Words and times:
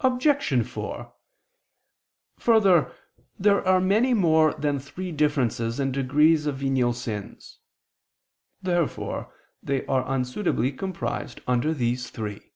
Obj. 0.00 0.66
4: 0.68 1.14
Further, 2.38 2.94
there 3.38 3.66
are 3.66 3.80
many 3.80 4.12
more 4.12 4.52
than 4.52 4.78
three 4.78 5.10
differences 5.10 5.80
and 5.80 5.90
degrees 5.90 6.44
of 6.44 6.58
venial 6.58 6.92
sins. 6.92 7.58
Therefore 8.60 9.32
they 9.62 9.86
are 9.86 10.04
unsuitably 10.06 10.70
comprised 10.72 11.40
under 11.46 11.72
these 11.72 12.10
three. 12.10 12.52